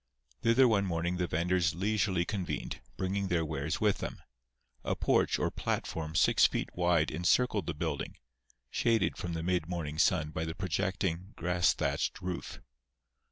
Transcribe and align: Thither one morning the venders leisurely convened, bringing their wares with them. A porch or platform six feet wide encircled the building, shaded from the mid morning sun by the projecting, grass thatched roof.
Thither 0.41 0.67
one 0.67 0.87
morning 0.87 1.17
the 1.17 1.27
venders 1.27 1.75
leisurely 1.75 2.25
convened, 2.25 2.81
bringing 2.97 3.27
their 3.27 3.45
wares 3.45 3.79
with 3.79 3.99
them. 3.99 4.19
A 4.83 4.95
porch 4.95 5.37
or 5.37 5.51
platform 5.51 6.15
six 6.15 6.47
feet 6.47 6.69
wide 6.73 7.11
encircled 7.11 7.67
the 7.67 7.75
building, 7.75 8.15
shaded 8.71 9.15
from 9.15 9.33
the 9.33 9.43
mid 9.43 9.69
morning 9.69 9.99
sun 9.99 10.31
by 10.31 10.43
the 10.43 10.55
projecting, 10.55 11.33
grass 11.35 11.75
thatched 11.75 12.19
roof. 12.19 12.59